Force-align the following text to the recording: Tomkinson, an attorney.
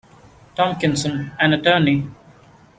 Tomkinson, 0.55 1.29
an 1.39 1.53
attorney. 1.53 2.07